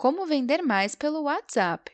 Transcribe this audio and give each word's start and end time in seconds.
Como 0.00 0.24
vender 0.24 0.62
mais 0.62 0.94
pelo 0.94 1.24
WhatsApp? 1.24 1.92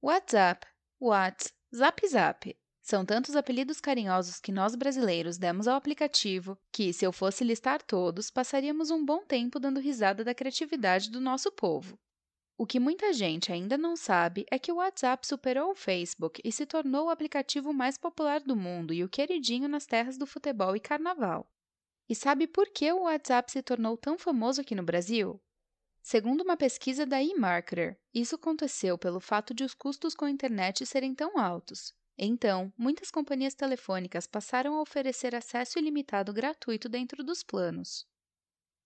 WhatsApp, 0.00 0.66
Whats, 0.98 1.52
Zap 1.74 2.08
Zap. 2.08 2.56
São 2.80 3.04
tantos 3.04 3.36
apelidos 3.36 3.82
carinhosos 3.82 4.40
que 4.40 4.50
nós 4.50 4.74
brasileiros 4.74 5.36
demos 5.36 5.68
ao 5.68 5.76
aplicativo 5.76 6.56
que, 6.72 6.94
se 6.94 7.04
eu 7.04 7.12
fosse 7.12 7.44
listar 7.44 7.82
todos, 7.82 8.30
passaríamos 8.30 8.90
um 8.90 9.04
bom 9.04 9.22
tempo 9.26 9.60
dando 9.60 9.78
risada 9.78 10.24
da 10.24 10.34
criatividade 10.34 11.10
do 11.10 11.20
nosso 11.20 11.52
povo. 11.52 11.98
O 12.56 12.64
que 12.64 12.80
muita 12.80 13.12
gente 13.12 13.52
ainda 13.52 13.76
não 13.76 13.94
sabe 13.94 14.46
é 14.50 14.58
que 14.58 14.72
o 14.72 14.76
WhatsApp 14.76 15.26
superou 15.26 15.72
o 15.72 15.76
Facebook 15.76 16.40
e 16.42 16.50
se 16.50 16.64
tornou 16.64 17.08
o 17.08 17.10
aplicativo 17.10 17.74
mais 17.74 17.98
popular 17.98 18.40
do 18.40 18.56
mundo 18.56 18.94
e 18.94 19.04
o 19.04 19.08
queridinho 19.10 19.68
nas 19.68 19.84
terras 19.84 20.16
do 20.16 20.26
futebol 20.26 20.74
e 20.74 20.80
carnaval. 20.80 21.46
E 22.08 22.14
sabe 22.14 22.46
por 22.46 22.70
que 22.70 22.90
o 22.90 23.02
WhatsApp 23.02 23.52
se 23.52 23.62
tornou 23.62 23.98
tão 23.98 24.16
famoso 24.16 24.62
aqui 24.62 24.74
no 24.74 24.82
Brasil? 24.82 25.38
Segundo 26.08 26.42
uma 26.42 26.56
pesquisa 26.56 27.04
da 27.04 27.20
eMarketer, 27.20 27.98
isso 28.14 28.36
aconteceu 28.36 28.96
pelo 28.96 29.18
fato 29.18 29.52
de 29.52 29.64
os 29.64 29.74
custos 29.74 30.14
com 30.14 30.24
a 30.24 30.30
internet 30.30 30.86
serem 30.86 31.12
tão 31.12 31.36
altos. 31.36 31.92
Então, 32.16 32.72
muitas 32.78 33.10
companhias 33.10 33.56
telefônicas 33.56 34.24
passaram 34.24 34.76
a 34.76 34.82
oferecer 34.82 35.34
acesso 35.34 35.80
ilimitado 35.80 36.32
gratuito 36.32 36.88
dentro 36.88 37.24
dos 37.24 37.42
planos. 37.42 38.06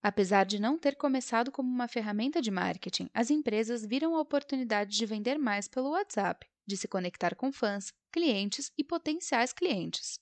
Apesar 0.03 0.47
de 0.47 0.59
não 0.59 0.79
ter 0.79 0.97
começado 0.97 1.53
como 1.53 1.69
uma 1.69 1.87
ferramenta 1.87 2.41
de 2.41 2.51
marketing, 2.51 3.11
as 3.13 3.31
empresas 3.31 3.85
viram 3.85 4.17
a 4.17 4.21
oportunidade 4.23 4.97
de 4.97 5.05
vender 5.05 5.39
mais 5.39 5.69
pelo 5.69 5.91
WhatsApp, 5.91 6.49
de 6.67 6.75
se 6.75 6.89
conectar 6.89 7.37
com 7.37 7.53
fãs, 7.53 7.93
clientes 8.11 8.73
e 8.79 8.83
potenciais 8.83 9.53
clientes. 9.53 10.19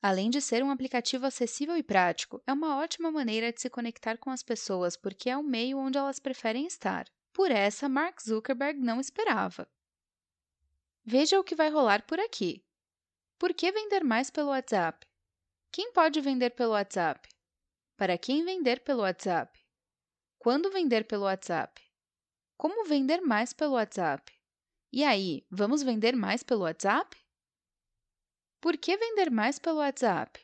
Além 0.00 0.30
de 0.30 0.40
ser 0.40 0.62
um 0.62 0.70
aplicativo 0.70 1.26
acessível 1.26 1.76
e 1.76 1.82
prático, 1.82 2.40
é 2.46 2.52
uma 2.52 2.76
ótima 2.76 3.10
maneira 3.10 3.52
de 3.52 3.60
se 3.60 3.68
conectar 3.68 4.16
com 4.16 4.30
as 4.30 4.42
pessoas 4.42 4.96
porque 4.96 5.28
é 5.28 5.36
o 5.36 5.42
meio 5.42 5.78
onde 5.78 5.98
elas 5.98 6.20
preferem 6.20 6.66
estar. 6.66 7.06
Por 7.32 7.50
essa, 7.50 7.88
Mark 7.88 8.20
Zuckerberg 8.20 8.78
não 8.78 9.00
esperava. 9.00 9.68
Veja 11.04 11.40
o 11.40 11.44
que 11.44 11.54
vai 11.54 11.68
rolar 11.68 12.06
por 12.06 12.20
aqui. 12.20 12.64
Por 13.38 13.52
que 13.54 13.72
vender 13.72 14.04
mais 14.04 14.30
pelo 14.30 14.50
WhatsApp? 14.50 15.06
Quem 15.72 15.92
pode 15.92 16.20
vender 16.20 16.50
pelo 16.50 16.72
WhatsApp? 16.72 17.28
Para 17.96 18.16
quem 18.16 18.44
vender 18.44 18.80
pelo 18.80 19.02
WhatsApp? 19.02 19.58
Quando 20.38 20.70
vender 20.70 21.04
pelo 21.04 21.24
WhatsApp? 21.24 21.82
Como 22.56 22.84
vender 22.84 23.20
mais 23.20 23.52
pelo 23.52 23.74
WhatsApp? 23.74 24.32
E 24.92 25.02
aí, 25.02 25.44
vamos 25.50 25.82
vender 25.82 26.14
mais 26.16 26.42
pelo 26.42 26.62
WhatsApp? 26.62 27.16
Por 28.60 28.76
que 28.76 28.96
vender 28.96 29.30
mais 29.30 29.56
pelo 29.56 29.78
WhatsApp? 29.78 30.40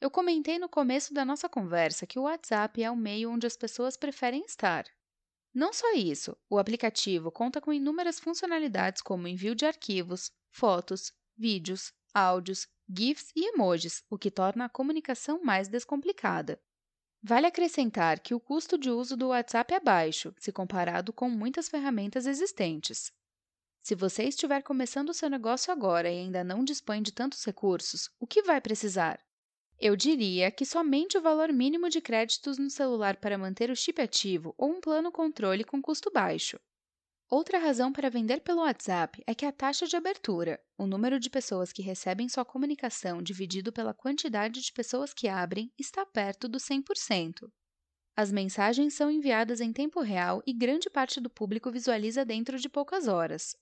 Eu 0.00 0.10
comentei 0.10 0.58
no 0.58 0.68
começo 0.68 1.14
da 1.14 1.24
nossa 1.24 1.48
conversa 1.48 2.04
que 2.04 2.18
o 2.18 2.22
WhatsApp 2.22 2.82
é 2.82 2.90
o 2.90 2.96
meio 2.96 3.30
onde 3.30 3.46
as 3.46 3.56
pessoas 3.56 3.96
preferem 3.96 4.44
estar. 4.44 4.84
Não 5.54 5.72
só 5.72 5.92
isso, 5.94 6.36
o 6.50 6.58
aplicativo 6.58 7.30
conta 7.30 7.60
com 7.60 7.72
inúmeras 7.72 8.18
funcionalidades 8.18 9.00
como 9.02 9.28
envio 9.28 9.54
de 9.54 9.64
arquivos, 9.64 10.32
fotos, 10.50 11.12
vídeos, 11.36 11.92
áudios, 12.12 12.66
GIFs 12.88 13.30
e 13.36 13.46
emojis, 13.54 14.02
o 14.10 14.18
que 14.18 14.32
torna 14.32 14.64
a 14.64 14.68
comunicação 14.68 15.40
mais 15.40 15.68
descomplicada. 15.68 16.60
Vale 17.22 17.46
acrescentar 17.46 18.18
que 18.18 18.34
o 18.34 18.40
custo 18.40 18.76
de 18.76 18.90
uso 18.90 19.16
do 19.16 19.28
WhatsApp 19.28 19.74
é 19.74 19.80
baixo, 19.80 20.34
se 20.38 20.50
comparado 20.50 21.12
com 21.12 21.30
muitas 21.30 21.68
ferramentas 21.68 22.26
existentes. 22.26 23.12
Se 23.88 23.94
você 23.94 24.24
estiver 24.24 24.62
começando 24.62 25.08
o 25.08 25.14
seu 25.14 25.30
negócio 25.30 25.72
agora 25.72 26.10
e 26.10 26.18
ainda 26.18 26.44
não 26.44 26.62
dispõe 26.62 27.00
de 27.00 27.10
tantos 27.10 27.42
recursos, 27.42 28.10
o 28.20 28.26
que 28.26 28.42
vai 28.42 28.60
precisar? 28.60 29.18
Eu 29.80 29.96
diria 29.96 30.50
que 30.50 30.66
somente 30.66 31.16
o 31.16 31.22
valor 31.22 31.50
mínimo 31.50 31.88
de 31.88 31.98
créditos 32.02 32.58
no 32.58 32.68
celular 32.68 33.16
para 33.16 33.38
manter 33.38 33.70
o 33.70 33.74
chip 33.74 33.98
ativo 33.98 34.54
ou 34.58 34.72
um 34.72 34.78
plano 34.82 35.10
controle 35.10 35.64
com 35.64 35.80
custo 35.80 36.10
baixo. 36.12 36.60
Outra 37.30 37.58
razão 37.58 37.90
para 37.90 38.10
vender 38.10 38.42
pelo 38.42 38.60
WhatsApp 38.60 39.22
é 39.26 39.34
que 39.34 39.46
a 39.46 39.52
taxa 39.52 39.86
de 39.86 39.96
abertura, 39.96 40.60
o 40.76 40.86
número 40.86 41.18
de 41.18 41.30
pessoas 41.30 41.72
que 41.72 41.80
recebem 41.80 42.28
sua 42.28 42.44
comunicação 42.44 43.22
dividido 43.22 43.72
pela 43.72 43.94
quantidade 43.94 44.60
de 44.60 44.70
pessoas 44.70 45.14
que 45.14 45.28
abrem, 45.28 45.72
está 45.78 46.04
perto 46.04 46.46
do 46.46 46.58
100%. 46.58 47.50
As 48.14 48.30
mensagens 48.30 48.92
são 48.92 49.10
enviadas 49.10 49.62
em 49.62 49.72
tempo 49.72 50.02
real 50.02 50.42
e 50.46 50.52
grande 50.52 50.90
parte 50.90 51.22
do 51.22 51.30
público 51.30 51.72
visualiza 51.72 52.22
dentro 52.22 52.58
de 52.58 52.68
poucas 52.68 53.08
horas, 53.08 53.56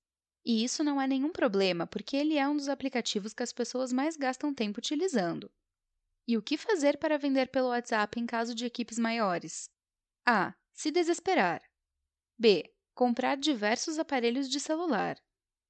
e 0.46 0.62
isso 0.62 0.84
não 0.84 1.02
é 1.02 1.08
nenhum 1.08 1.32
problema, 1.32 1.88
porque 1.88 2.16
ele 2.16 2.38
é 2.38 2.48
um 2.48 2.56
dos 2.56 2.68
aplicativos 2.68 3.34
que 3.34 3.42
as 3.42 3.52
pessoas 3.52 3.92
mais 3.92 4.16
gastam 4.16 4.54
tempo 4.54 4.78
utilizando. 4.78 5.50
E 6.24 6.38
o 6.38 6.42
que 6.42 6.56
fazer 6.56 6.98
para 6.98 7.18
vender 7.18 7.48
pelo 7.48 7.70
WhatsApp 7.70 8.20
em 8.20 8.26
caso 8.26 8.54
de 8.54 8.64
equipes 8.64 8.96
maiores? 8.96 9.68
A. 10.24 10.54
Se 10.72 10.92
desesperar. 10.92 11.60
B. 12.38 12.72
Comprar 12.94 13.36
diversos 13.36 13.98
aparelhos 13.98 14.48
de 14.48 14.60
celular. 14.60 15.20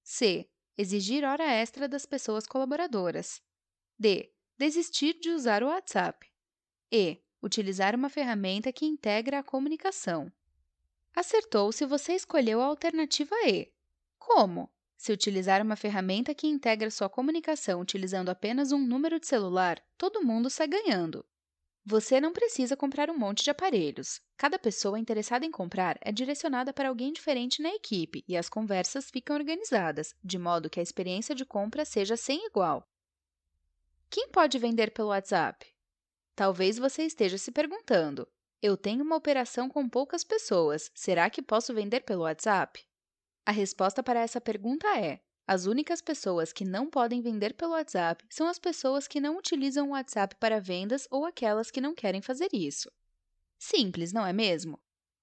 C. 0.02 0.46
Exigir 0.76 1.24
hora 1.24 1.44
extra 1.44 1.88
das 1.88 2.04
pessoas 2.04 2.46
colaboradoras. 2.46 3.40
D. 3.98 4.30
Desistir 4.58 5.18
de 5.20 5.30
usar 5.30 5.62
o 5.62 5.68
WhatsApp. 5.68 6.30
E. 6.92 7.22
Utilizar 7.42 7.94
uma 7.94 8.10
ferramenta 8.10 8.70
que 8.70 8.84
integra 8.84 9.38
a 9.38 9.42
comunicação. 9.42 10.30
Acertou 11.14 11.72
se 11.72 11.86
você 11.86 12.12
escolheu 12.12 12.60
a 12.60 12.66
alternativa 12.66 13.34
E, 13.46 13.72
como? 14.26 14.68
Se 14.96 15.12
utilizar 15.12 15.62
uma 15.62 15.76
ferramenta 15.76 16.34
que 16.34 16.48
integra 16.48 16.90
sua 16.90 17.08
comunicação 17.08 17.80
utilizando 17.80 18.28
apenas 18.28 18.72
um 18.72 18.84
número 18.84 19.20
de 19.20 19.26
celular, 19.28 19.80
todo 19.96 20.24
mundo 20.24 20.50
sai 20.50 20.66
ganhando. 20.66 21.24
Você 21.84 22.20
não 22.20 22.32
precisa 22.32 22.76
comprar 22.76 23.08
um 23.08 23.16
monte 23.16 23.44
de 23.44 23.50
aparelhos. 23.50 24.20
Cada 24.36 24.58
pessoa 24.58 24.98
interessada 24.98 25.46
em 25.46 25.50
comprar 25.52 25.96
é 26.00 26.10
direcionada 26.10 26.72
para 26.72 26.88
alguém 26.88 27.12
diferente 27.12 27.62
na 27.62 27.68
equipe 27.68 28.24
e 28.26 28.36
as 28.36 28.48
conversas 28.48 29.08
ficam 29.08 29.36
organizadas, 29.36 30.12
de 30.24 30.38
modo 30.38 30.68
que 30.68 30.80
a 30.80 30.82
experiência 30.82 31.32
de 31.32 31.44
compra 31.44 31.84
seja 31.84 32.16
sem 32.16 32.44
igual. 32.46 32.84
Quem 34.10 34.28
pode 34.28 34.58
vender 34.58 34.90
pelo 34.90 35.10
WhatsApp? 35.10 35.64
Talvez 36.34 36.76
você 36.78 37.04
esteja 37.04 37.38
se 37.38 37.52
perguntando: 37.52 38.26
eu 38.60 38.76
tenho 38.76 39.04
uma 39.04 39.16
operação 39.16 39.68
com 39.68 39.88
poucas 39.88 40.24
pessoas, 40.24 40.90
será 40.94 41.30
que 41.30 41.40
posso 41.40 41.72
vender 41.72 42.00
pelo 42.00 42.22
WhatsApp? 42.22 42.85
A 43.46 43.52
resposta 43.52 44.02
para 44.02 44.18
essa 44.18 44.40
pergunta 44.40 44.88
é: 44.98 45.20
as 45.46 45.66
únicas 45.66 46.02
pessoas 46.02 46.52
que 46.52 46.64
não 46.64 46.90
podem 46.90 47.22
vender 47.22 47.54
pelo 47.54 47.74
WhatsApp 47.74 48.24
são 48.28 48.48
as 48.48 48.58
pessoas 48.58 49.06
que 49.06 49.20
não 49.20 49.38
utilizam 49.38 49.88
o 49.88 49.92
WhatsApp 49.92 50.34
para 50.40 50.60
vendas 50.60 51.06
ou 51.12 51.24
aquelas 51.24 51.70
que 51.70 51.80
não 51.80 51.94
querem 51.94 52.20
fazer 52.20 52.48
isso. 52.52 52.90
Simples, 53.56 54.12
não 54.12 54.26
é 54.26 54.32
mesmo? 54.32 54.80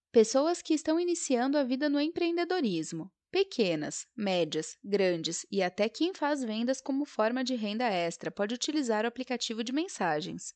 Pessoas 0.10 0.62
que 0.62 0.74
estão 0.74 0.98
iniciando 0.98 1.58
a 1.58 1.64
vida 1.66 1.90
no 1.90 2.00
empreendedorismo, 2.00 3.12
pequenas, 3.30 4.08
médias, 4.16 4.78
grandes 4.82 5.46
e 5.52 5.62
até 5.62 5.90
quem 5.90 6.14
faz 6.14 6.42
vendas 6.42 6.80
como 6.80 7.04
forma 7.04 7.44
de 7.44 7.56
renda 7.56 7.90
extra 7.90 8.32
pode 8.32 8.56
utilizar 8.56 9.04
o 9.04 9.08
aplicativo 9.10 9.66
de 9.66 9.74
mensagens. 9.74 10.56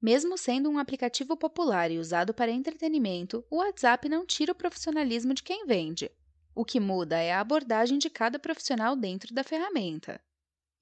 Mesmo 0.00 0.38
sendo 0.38 0.70
um 0.70 0.78
aplicativo 0.78 1.36
popular 1.36 1.90
e 1.90 1.98
usado 1.98 2.32
para 2.32 2.52
entretenimento, 2.52 3.44
o 3.50 3.56
WhatsApp 3.56 4.08
não 4.08 4.24
tira 4.24 4.52
o 4.52 4.54
profissionalismo 4.54 5.34
de 5.34 5.42
quem 5.42 5.66
vende. 5.66 6.08
O 6.54 6.64
que 6.64 6.80
muda 6.80 7.18
é 7.18 7.32
a 7.32 7.40
abordagem 7.40 7.98
de 7.98 8.10
cada 8.10 8.38
profissional 8.38 8.96
dentro 8.96 9.32
da 9.34 9.44
ferramenta. 9.44 10.20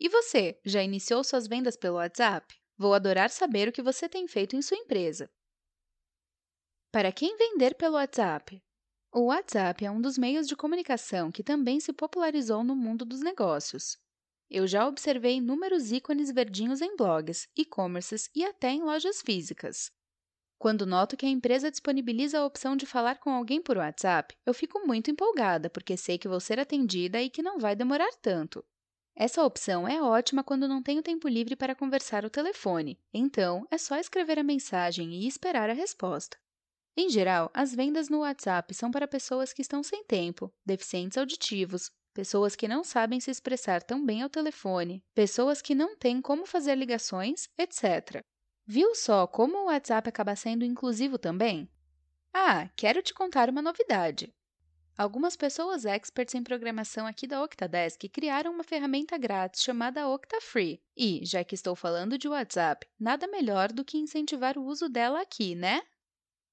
E 0.00 0.08
você, 0.08 0.58
já 0.64 0.82
iniciou 0.82 1.22
suas 1.24 1.46
vendas 1.46 1.76
pelo 1.76 1.96
WhatsApp? 1.96 2.54
Vou 2.76 2.94
adorar 2.94 3.30
saber 3.30 3.68
o 3.68 3.72
que 3.72 3.82
você 3.82 4.08
tem 4.08 4.28
feito 4.28 4.54
em 4.54 4.62
sua 4.62 4.76
empresa. 4.76 5.30
Para 6.92 7.12
quem 7.12 7.36
vender 7.36 7.74
pelo 7.74 7.96
WhatsApp? 7.96 8.62
O 9.12 9.26
WhatsApp 9.26 9.84
é 9.84 9.90
um 9.90 10.00
dos 10.00 10.16
meios 10.16 10.46
de 10.46 10.54
comunicação 10.54 11.32
que 11.32 11.42
também 11.42 11.80
se 11.80 11.92
popularizou 11.92 12.62
no 12.62 12.76
mundo 12.76 13.04
dos 13.04 13.20
negócios. 13.20 13.98
Eu 14.50 14.66
já 14.66 14.86
observei 14.86 15.36
inúmeros 15.36 15.92
ícones 15.92 16.30
verdinhos 16.30 16.80
em 16.80 16.96
blogs, 16.96 17.48
e-commerces 17.56 18.30
e 18.34 18.44
até 18.44 18.70
em 18.70 18.82
lojas 18.82 19.20
físicas. 19.20 19.90
Quando 20.58 20.84
noto 20.84 21.16
que 21.16 21.24
a 21.24 21.28
empresa 21.28 21.70
disponibiliza 21.70 22.41
a 22.41 22.44
opção 22.44 22.76
de 22.76 22.84
falar 22.84 23.19
com 23.19 23.30
alguém 23.30 23.62
por 23.62 23.76
WhatsApp, 23.76 24.34
eu 24.44 24.53
fico 24.53 24.84
muito 24.84 25.10
empolgada, 25.10 25.71
porque 25.71 25.97
sei 25.97 26.18
que 26.18 26.27
vou 26.28 26.41
ser 26.41 26.59
atendida 26.59 27.22
e 27.22 27.30
que 27.30 27.42
não 27.42 27.59
vai 27.59 27.77
demorar 27.77 28.10
tanto. 28.21 28.65
Essa 29.15 29.44
opção 29.44 29.86
é 29.86 30.03
ótima 30.03 30.42
quando 30.44 30.68
não 30.68 30.83
tenho 30.83 31.03
tempo 31.03 31.28
livre 31.28 31.54
para 31.54 31.74
conversar 31.74 32.24
ao 32.24 32.30
telefone, 32.30 32.98
então 33.12 33.66
é 33.71 33.78
só 33.78 33.97
escrever 33.97 34.38
a 34.38 34.44
mensagem 34.44 35.12
e 35.15 35.27
esperar 35.28 35.71
a 35.71 35.74
resposta. 35.74 36.36
Em 36.97 37.09
geral, 37.09 37.50
as 37.54 37.72
vendas 37.72 38.09
no 38.09 38.21
WhatsApp 38.21 38.74
são 38.74 38.91
para 38.91 39.06
pessoas 39.06 39.53
que 39.53 39.62
estão 39.62 39.83
sem 39.84 40.04
tempo, 40.04 40.53
deficientes 40.66 41.16
auditivos, 41.16 41.91
pessoas 42.12 42.56
que 42.56 42.66
não 42.66 42.83
sabem 42.83 43.21
se 43.21 43.30
expressar 43.30 43.80
tão 43.83 44.04
bem 44.04 44.22
ao 44.22 44.28
telefone, 44.28 45.04
pessoas 45.15 45.62
que 45.62 45.74
não 45.74 45.97
têm 45.97 46.21
como 46.21 46.44
fazer 46.44 46.74
ligações, 46.74 47.48
etc. 47.56 48.24
Viu 48.70 48.94
só 48.94 49.26
como 49.26 49.56
o 49.56 49.65
WhatsApp 49.65 50.10
acaba 50.10 50.36
sendo 50.36 50.62
inclusivo 50.62 51.16
também? 51.16 51.70
Ah, 52.34 52.68
quero 52.76 53.00
te 53.00 53.15
contar 53.15 53.48
uma 53.48 53.62
novidade. 53.62 54.30
Algumas 54.94 55.36
pessoas 55.36 55.86
experts 55.86 56.34
em 56.34 56.42
programação 56.42 57.06
aqui 57.06 57.26
da 57.26 57.42
Octadesk 57.42 58.06
criaram 58.10 58.53
uma 58.53 58.62
ferramenta 58.62 59.16
grátis 59.16 59.62
chamada 59.62 60.06
OctaFree. 60.06 60.82
E, 60.94 61.24
já 61.24 61.42
que 61.42 61.54
estou 61.54 61.74
falando 61.74 62.18
de 62.18 62.28
WhatsApp, 62.28 62.86
nada 63.00 63.26
melhor 63.26 63.72
do 63.72 63.82
que 63.82 63.97
incentivar 63.97 64.59
o 64.59 64.66
uso 64.66 64.86
dela 64.86 65.22
aqui, 65.22 65.54
né? 65.54 65.80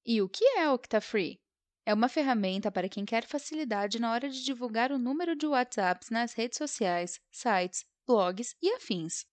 E 0.02 0.22
o 0.22 0.28
que 0.28 0.42
é 0.56 0.70
OctaFree? 0.70 1.38
É 1.84 1.92
uma 1.92 2.08
ferramenta 2.08 2.72
para 2.72 2.88
quem 2.88 3.04
quer 3.04 3.26
facilidade 3.26 4.00
na 4.00 4.10
hora 4.10 4.30
de 4.30 4.42
divulgar 4.42 4.90
o 4.90 4.98
número 4.98 5.36
de 5.36 5.46
WhatsApps 5.46 6.08
nas 6.08 6.32
redes 6.32 6.56
sociais, 6.56 7.20
sites, 7.30 7.84
blogs 8.06 8.56
e 8.62 8.72
afins. 8.72 9.26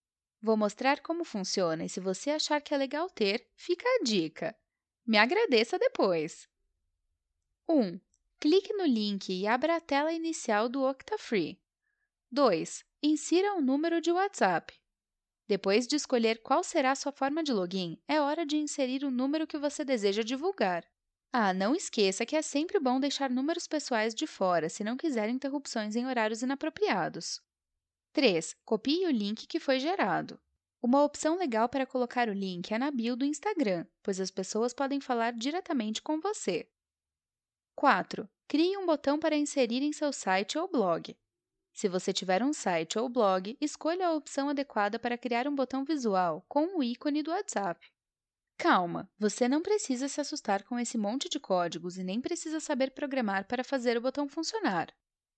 Vou 0.44 0.58
mostrar 0.58 1.00
como 1.00 1.24
funciona 1.24 1.86
e 1.86 1.90
se 1.90 2.02
você 2.02 2.30
achar 2.30 2.60
que 2.60 2.74
é 2.74 2.78
legal 2.78 3.10
ter, 3.10 3.48
fica 3.56 3.88
a 3.88 4.04
dica. 4.04 4.54
Me 5.08 5.18
agradeça 5.18 5.80
depois! 5.80 6.50
1. 7.66 7.98
Clique 8.42 8.74
no 8.74 8.86
link 8.86 9.32
e 9.32 9.48
abra 9.48 9.78
a 9.78 9.80
tela 9.80 10.12
inicial 10.12 10.68
do 10.68 10.84
Octafree. 10.84 11.58
2. 12.30 12.86
Insira 13.02 13.54
um 13.54 13.62
número 13.62 14.02
de 14.02 14.12
WhatsApp. 14.12 14.74
Depois 15.48 15.88
de 15.88 15.96
escolher 15.96 16.42
qual 16.42 16.62
será 16.62 16.94
sua 16.94 17.14
forma 17.14 17.42
de 17.42 17.54
login, 17.54 17.98
é 18.06 18.20
hora 18.20 18.46
de 18.46 18.58
inserir 18.58 19.06
o 19.06 19.12
número 19.12 19.48
que 19.48 19.58
você 19.58 19.86
deseja 19.86 20.24
divulgar. 20.24 20.86
Ah, 21.32 21.54
não 21.54 21.74
esqueça 21.74 22.26
que 22.26 22.36
é 22.36 22.42
sempre 22.42 22.82
bom 22.82 23.00
deixar 23.00 23.30
números 23.30 23.66
pessoais 23.66 24.14
de 24.14 24.28
fora 24.28 24.68
se 24.68 24.84
não 24.84 24.98
quiser 24.98 25.30
interrupções 25.30 25.96
em 25.96 26.06
horários 26.06 26.42
inapropriados. 26.42 27.42
3. 28.14 28.56
Copie 28.64 29.08
o 29.08 29.12
link 29.12 29.48
que 29.48 29.60
foi 29.60 29.80
gerado. 29.80 30.40
Uma 30.80 31.04
opção 31.04 31.36
legal 31.36 31.68
para 31.68 31.86
colocar 31.86 32.30
o 32.30 32.34
link 32.34 32.72
é 32.72 32.78
na 32.78 32.92
bio 32.92 33.16
do 33.16 33.26
Instagram, 33.26 33.88
pois 34.04 34.20
as 34.20 34.30
pessoas 34.30 34.72
podem 34.72 35.02
falar 35.02 35.34
diretamente 35.34 36.00
com 36.00 36.20
você. 36.20 36.70
4. 37.76 38.30
Crie 38.48 38.78
um 38.78 38.86
botão 38.86 39.18
para 39.18 39.36
inserir 39.36 39.82
em 39.82 39.92
seu 39.92 40.14
site 40.14 40.60
ou 40.60 40.70
blog. 40.70 41.18
Se 41.72 41.90
você 41.90 42.14
tiver 42.14 42.44
um 42.44 42.54
site 42.54 43.00
ou 43.00 43.10
blog, 43.10 43.58
escolha 43.60 44.10
a 44.10 44.14
opção 44.14 44.48
adequada 44.48 45.00
para 45.00 45.18
criar 45.18 45.48
um 45.48 45.56
botão 45.56 45.84
visual 45.84 46.46
com 46.48 46.78
o 46.78 46.84
ícone 46.84 47.24
do 47.24 47.32
WhatsApp. 47.32 47.92
Calma, 48.60 49.10
você 49.18 49.48
não 49.48 49.64
precisa 49.64 50.08
se 50.08 50.22
assustar 50.22 50.64
com 50.64 50.78
esse 50.78 51.00
monte 51.00 51.28
de 51.28 51.40
códigos 51.40 51.98
e 51.98 52.04
nem 52.04 52.22
precisa 52.22 52.60
saber 52.60 52.92
programar 52.92 53.48
para 53.48 53.64
fazer 53.64 53.98
o 53.98 54.02
botão 54.02 54.28
funcionar. 54.28 54.94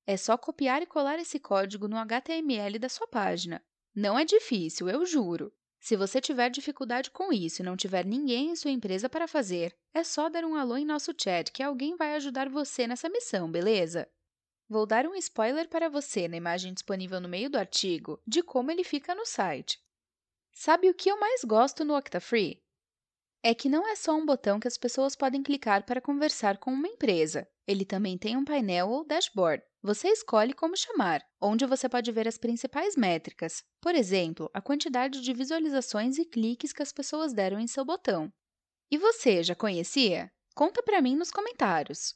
É 0.07 0.18
só 0.18 0.38
copiar 0.38 0.81
e 0.81 0.86
colar 0.86 1.18
esse 1.19 1.40
código 1.40 1.88
no 1.88 1.98
HTML 1.98 2.78
da 2.78 2.90
sua 2.90 3.07
página. 3.07 3.63
Não 3.94 4.19
é 4.19 4.25
difícil, 4.25 4.88
eu 4.90 5.06
juro. 5.06 5.54
Se 5.80 5.96
você 5.96 6.19
tiver 6.19 6.50
dificuldade 6.50 7.12
com 7.12 7.31
isso 7.31 7.62
e 7.62 7.66
não 7.66 7.78
tiver 7.78 8.06
ninguém 8.06 8.50
em 8.50 8.56
sua 8.56 8.72
empresa 8.72 9.07
para 9.07 9.28
fazer, 9.28 9.75
é 9.94 10.04
só 10.04 10.30
dar 10.30 10.44
um 10.44 10.56
alô 10.56 10.78
em 10.78 10.86
nosso 10.86 11.13
chat 11.16 11.52
que 11.52 11.62
alguém 11.63 11.96
vai 11.96 12.16
ajudar 12.16 12.50
você 12.50 12.88
nessa 12.88 13.07
missão, 13.07 13.52
beleza? 13.52 14.10
Vou 14.68 14.86
dar 14.86 15.06
um 15.06 15.13
spoiler 15.16 15.69
para 15.69 15.90
você 15.90 16.28
na 16.28 16.38
imagem 16.38 16.74
disponível 16.74 17.22
no 17.22 17.30
meio 17.30 17.50
do 17.50 17.58
artigo 17.58 18.19
de 18.25 18.42
como 18.42 18.72
ele 18.72 18.84
fica 18.84 19.13
no 19.13 19.25
site. 19.25 19.80
Sabe 20.51 20.90
o 20.90 20.94
que 20.94 21.10
eu 21.10 21.19
mais 21.19 21.44
gosto 21.44 21.86
no 21.86 21.96
Octafree? 21.96 22.63
É 23.44 23.54
que 23.54 23.69
não 23.69 23.88
é 23.88 23.96
só 23.96 24.16
um 24.16 24.25
botão 24.25 24.60
que 24.60 24.68
as 24.68 24.78
pessoas 24.78 25.16
podem 25.16 25.44
clicar 25.44 25.86
para 25.86 26.01
conversar 26.01 26.58
com 26.58 26.72
uma 26.72 26.88
empresa. 26.88 27.48
Ele 27.68 27.86
também 27.86 28.18
tem 28.18 28.36
um 28.36 28.44
painel 28.44 28.90
ou 28.90 29.06
dashboard. 29.06 29.63
Você 29.86 30.08
escolhe 30.08 30.52
como 30.52 30.76
chamar, 30.76 31.24
onde 31.40 31.64
você 31.64 31.88
pode 31.88 32.12
ver 32.12 32.28
as 32.28 32.40
principais 32.40 32.96
métricas, 32.96 33.64
por 33.80 33.94
exemplo, 33.94 34.50
a 34.52 34.60
quantidade 34.60 35.22
de 35.22 35.32
visualizações 35.32 36.18
e 36.18 36.26
cliques 36.26 36.74
que 36.74 36.82
as 36.82 36.92
pessoas 36.92 37.34
deram 37.34 37.60
em 37.60 37.68
seu 37.68 37.86
botão. 37.86 38.34
E 38.90 38.98
você, 38.98 39.44
já 39.44 39.54
conhecia? 39.54 40.32
Conta 40.56 40.82
para 40.82 41.04
mim 41.04 41.16
nos 41.16 41.30
comentários. 41.30 42.16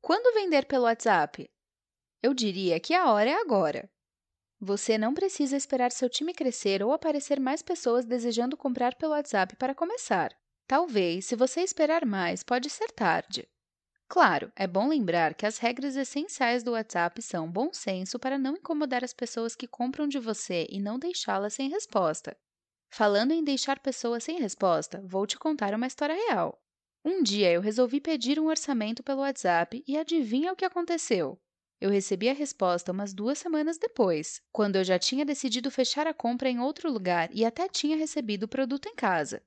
Quando 0.00 0.34
vender 0.34 0.66
pelo 0.66 0.86
WhatsApp? 0.86 1.48
Eu 2.20 2.34
diria 2.34 2.80
que 2.80 2.92
a 2.92 3.12
hora 3.12 3.30
é 3.30 3.34
agora. 3.34 3.88
Você 4.58 4.98
não 4.98 5.14
precisa 5.14 5.56
esperar 5.56 5.92
seu 5.92 6.10
time 6.10 6.34
crescer 6.34 6.82
ou 6.82 6.90
aparecer 6.90 7.38
mais 7.38 7.62
pessoas 7.62 8.04
desejando 8.04 8.56
comprar 8.56 8.96
pelo 8.96 9.12
WhatsApp 9.12 9.54
para 9.54 9.76
começar. 9.76 10.36
Talvez, 10.66 11.26
se 11.26 11.36
você 11.36 11.60
esperar 11.60 12.04
mais, 12.04 12.42
pode 12.42 12.68
ser 12.68 12.90
tarde. 12.90 13.48
Claro, 14.08 14.52
é 14.56 14.66
bom 14.66 14.88
lembrar 14.88 15.34
que 15.34 15.46
as 15.46 15.58
regras 15.58 15.96
essenciais 15.96 16.62
do 16.62 16.72
WhatsApp 16.72 17.20
são 17.22 17.50
bom 17.50 17.72
senso 17.72 18.18
para 18.18 18.38
não 18.38 18.56
incomodar 18.56 19.04
as 19.04 19.12
pessoas 19.12 19.54
que 19.56 19.66
compram 19.66 20.06
de 20.08 20.18
você 20.18 20.66
e 20.70 20.80
não 20.80 20.98
deixá-las 20.98 21.54
sem 21.54 21.68
resposta. 21.68 22.36
Falando 22.92 23.32
em 23.32 23.44
deixar 23.44 23.80
pessoas 23.80 24.24
sem 24.24 24.40
resposta, 24.40 25.02
vou 25.06 25.26
te 25.26 25.38
contar 25.38 25.74
uma 25.74 25.86
história 25.88 26.14
real. 26.14 26.60
Um 27.04 27.22
dia 27.22 27.52
eu 27.52 27.60
resolvi 27.60 28.00
pedir 28.00 28.40
um 28.40 28.46
orçamento 28.46 29.02
pelo 29.02 29.22
WhatsApp 29.22 29.82
e 29.86 29.96
adivinha 29.98 30.52
o 30.52 30.56
que 30.56 30.64
aconteceu? 30.64 31.38
Eu 31.80 31.90
recebi 31.90 32.28
a 32.28 32.34
resposta 32.34 32.92
umas 32.92 33.14
duas 33.14 33.38
semanas 33.38 33.78
depois, 33.78 34.40
quando 34.52 34.76
eu 34.76 34.84
já 34.84 34.98
tinha 34.98 35.24
decidido 35.24 35.70
fechar 35.70 36.06
a 36.06 36.14
compra 36.14 36.48
em 36.50 36.60
outro 36.60 36.90
lugar 36.92 37.28
e 37.32 37.44
até 37.44 37.68
tinha 37.68 37.96
recebido 37.96 38.44
o 38.44 38.48
produto 38.48 38.88
em 38.88 38.94
casa. 38.96 39.42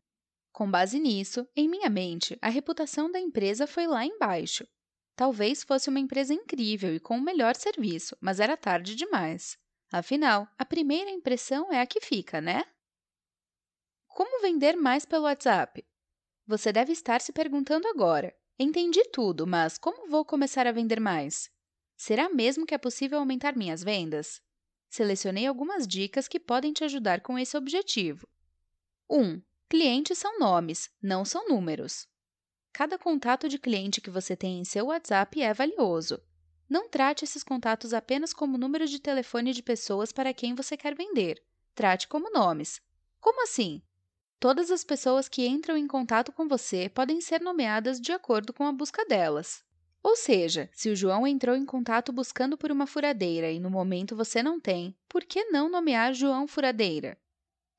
Com 0.51 0.69
base 0.69 0.99
nisso, 0.99 1.47
em 1.55 1.67
minha 1.69 1.89
mente, 1.89 2.37
a 2.41 2.49
reputação 2.49 3.11
da 3.11 3.19
empresa 3.19 3.67
foi 3.67 3.87
lá 3.87 4.05
embaixo. 4.05 4.67
Talvez 5.15 5.63
fosse 5.63 5.89
uma 5.89 5.99
empresa 5.99 6.33
incrível 6.33 6.95
e 6.95 6.99
com 6.99 7.17
o 7.17 7.21
melhor 7.21 7.55
serviço, 7.55 8.15
mas 8.19 8.39
era 8.39 8.57
tarde 8.57 8.95
demais. 8.95 9.57
Afinal, 9.91 10.47
a 10.57 10.65
primeira 10.65 11.09
impressão 11.09 11.71
é 11.71 11.81
a 11.81 11.85
que 11.85 11.99
fica, 11.99 12.39
né? 12.39 12.63
Como 14.07 14.41
vender 14.41 14.75
mais 14.75 15.05
pelo 15.05 15.25
WhatsApp? 15.25 15.85
Você 16.45 16.71
deve 16.71 16.91
estar 16.91 17.21
se 17.21 17.31
perguntando 17.31 17.87
agora. 17.87 18.35
Entendi 18.57 19.03
tudo, 19.11 19.47
mas 19.47 19.77
como 19.77 20.09
vou 20.09 20.25
começar 20.25 20.67
a 20.67 20.71
vender 20.71 20.99
mais? 20.99 21.49
Será 21.95 22.29
mesmo 22.29 22.65
que 22.65 22.73
é 22.73 22.77
possível 22.77 23.19
aumentar 23.19 23.55
minhas 23.55 23.83
vendas? 23.83 24.41
Selecionei 24.89 25.45
algumas 25.45 25.87
dicas 25.87 26.27
que 26.27 26.39
podem 26.39 26.73
te 26.73 26.83
ajudar 26.83 27.21
com 27.21 27.37
esse 27.37 27.55
objetivo. 27.55 28.27
1. 29.09 29.41
Clientes 29.69 30.17
são 30.17 30.39
nomes, 30.39 30.89
não 30.99 31.23
são 31.23 31.47
números. 31.47 32.07
Cada 32.73 32.97
contato 32.97 33.47
de 33.47 33.59
cliente 33.59 34.01
que 34.01 34.09
você 34.09 34.35
tem 34.35 34.59
em 34.59 34.65
seu 34.65 34.87
WhatsApp 34.87 35.39
é 35.39 35.53
valioso. 35.53 36.19
Não 36.67 36.89
trate 36.89 37.23
esses 37.23 37.43
contatos 37.43 37.93
apenas 37.93 38.33
como 38.33 38.57
números 38.57 38.89
de 38.89 38.99
telefone 38.99 39.53
de 39.53 39.61
pessoas 39.61 40.11
para 40.11 40.33
quem 40.33 40.55
você 40.55 40.75
quer 40.75 40.95
vender. 40.95 41.39
Trate 41.75 42.07
como 42.07 42.31
nomes. 42.31 42.81
Como 43.19 43.43
assim? 43.43 43.79
Todas 44.39 44.71
as 44.71 44.83
pessoas 44.83 45.29
que 45.29 45.45
entram 45.45 45.77
em 45.77 45.85
contato 45.85 46.31
com 46.31 46.47
você 46.47 46.89
podem 46.89 47.21
ser 47.21 47.39
nomeadas 47.39 48.01
de 48.01 48.11
acordo 48.11 48.51
com 48.51 48.65
a 48.65 48.71
busca 48.71 49.05
delas. 49.05 49.63
Ou 50.01 50.15
seja, 50.15 50.67
se 50.73 50.89
o 50.89 50.95
João 50.95 51.27
entrou 51.27 51.55
em 51.55 51.65
contato 51.65 52.11
buscando 52.11 52.57
por 52.57 52.71
uma 52.71 52.87
furadeira 52.87 53.51
e 53.51 53.59
no 53.59 53.69
momento 53.69 54.15
você 54.15 54.41
não 54.41 54.59
tem, 54.59 54.97
por 55.07 55.23
que 55.23 55.45
não 55.51 55.69
nomear 55.69 56.11
João 56.15 56.47
Furadeira? 56.47 57.19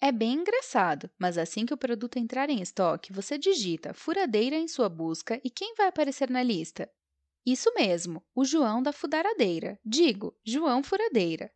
É 0.01 0.11
bem 0.11 0.33
engraçado, 0.35 1.11
mas 1.19 1.37
assim 1.37 1.67
que 1.67 1.75
o 1.75 1.79
produto 1.79 2.17
entrar 2.19 2.49
em 2.49 2.63
estoque, 2.63 3.13
você 3.13 3.37
digita 3.37 3.93
furadeira 3.93 4.57
em 4.57 4.67
sua 4.67 4.89
busca 4.89 5.39
e 5.45 5.51
quem 5.51 5.75
vai 5.75 5.89
aparecer 5.89 6.31
na 6.31 6.43
lista? 6.43 6.91
Isso 7.45 7.73
mesmo, 7.75 8.25
o 8.35 8.45
João 8.45 8.83
da 8.83 8.93
Fudaradeira. 8.93 9.79
Digo, 9.85 10.35
João 10.45 10.83
Furadeira. 10.83 11.53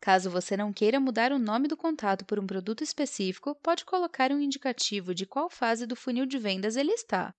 Caso 0.00 0.30
você 0.30 0.56
não 0.56 0.72
queira 0.72 1.00
mudar 1.00 1.32
o 1.32 1.38
nome 1.38 1.68
do 1.68 1.76
contato 1.76 2.24
por 2.24 2.38
um 2.38 2.46
produto 2.46 2.82
específico, 2.82 3.54
pode 3.56 3.84
colocar 3.84 4.30
um 4.30 4.40
indicativo 4.40 5.14
de 5.14 5.26
qual 5.26 5.50
fase 5.50 5.86
do 5.86 5.96
funil 5.96 6.26
de 6.26 6.38
vendas 6.38 6.76
ele 6.76 6.92
está. 6.92 7.34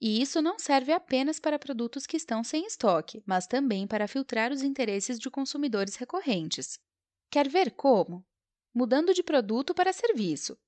E 0.00 0.20
isso 0.22 0.40
não 0.40 0.58
serve 0.58 0.92
apenas 0.92 1.38
para 1.38 1.58
produtos 1.58 2.06
que 2.06 2.16
estão 2.16 2.42
sem 2.42 2.66
estoque, 2.66 3.22
mas 3.26 3.46
também 3.46 3.86
para 3.86 4.08
filtrar 4.08 4.50
os 4.50 4.62
interesses 4.62 5.18
de 5.18 5.30
consumidores 5.30 5.96
recorrentes. 5.96 6.78
Quer 7.30 7.48
ver 7.48 7.72
como? 7.72 8.24
Mudando 8.74 9.14
de 9.14 9.22
produto 9.22 9.74
para 9.74 9.92
serviço. 9.92 10.58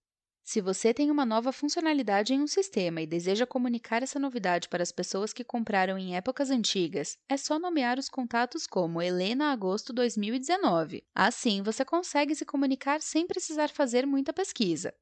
Se 0.42 0.60
você 0.60 0.92
tem 0.92 1.10
uma 1.10 1.24
nova 1.24 1.52
funcionalidade 1.52 2.34
em 2.34 2.40
um 2.40 2.46
sistema 2.46 3.00
e 3.00 3.06
deseja 3.06 3.46
comunicar 3.46 4.02
essa 4.02 4.18
novidade 4.18 4.68
para 4.68 4.82
as 4.82 4.90
pessoas 4.90 5.32
que 5.32 5.44
compraram 5.44 5.96
em 5.96 6.16
épocas 6.16 6.50
antigas, 6.50 7.16
é 7.28 7.36
só 7.36 7.58
nomear 7.58 7.98
os 7.98 8.08
contatos 8.08 8.66
como 8.66 9.00
Helena 9.00 9.52
Agosto 9.52 9.92
2019. 9.92 11.04
Assim, 11.14 11.62
você 11.62 11.84
consegue 11.84 12.34
se 12.34 12.44
comunicar 12.44 13.00
sem 13.00 13.26
precisar 13.26 13.68
fazer 13.68 14.06
muita 14.06 14.32
pesquisa. 14.32 14.92